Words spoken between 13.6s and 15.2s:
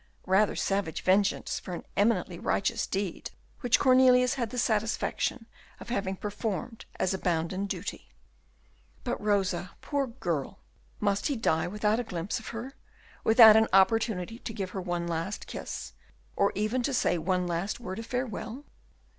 opportunity to give her one